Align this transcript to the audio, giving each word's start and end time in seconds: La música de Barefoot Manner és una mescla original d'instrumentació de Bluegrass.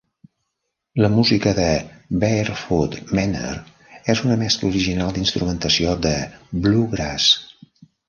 La 1.03 1.09
música 1.17 1.53
de 1.59 1.65
Barefoot 2.23 2.97
Manner 3.19 3.53
és 4.15 4.25
una 4.31 4.41
mescla 4.47 4.73
original 4.73 5.15
d'instrumentació 5.21 5.97
de 6.11 6.19
Bluegrass. 6.67 7.33